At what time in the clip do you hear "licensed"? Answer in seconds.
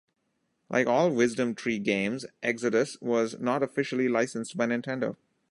4.09-4.57